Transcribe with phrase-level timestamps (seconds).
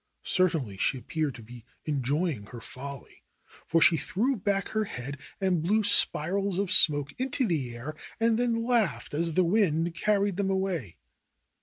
[0.25, 3.21] Certainly she appeared to be enjoying her folly,
[3.67, 8.39] for she threw back her head and blew spirals of smoke into the air and
[8.39, 10.97] then laughed as the wind carried them away.